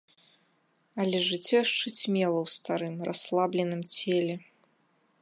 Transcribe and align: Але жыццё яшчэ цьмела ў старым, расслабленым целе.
Але 1.03 1.17
жыццё 1.29 1.53
яшчэ 1.65 1.87
цьмела 1.99 2.39
ў 2.45 2.57
старым, 2.57 2.95
расслабленым 3.11 3.81
целе. 3.97 4.35